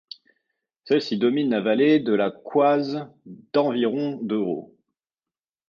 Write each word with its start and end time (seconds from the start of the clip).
Celle-ci 0.85 1.17
domine 1.19 1.51
la 1.51 1.61
vallée 1.61 1.99
de 1.99 2.11
la 2.13 2.31
Coise 2.31 3.07
d'environ 3.53 4.17
de 4.23 4.35
haut. 4.35 4.75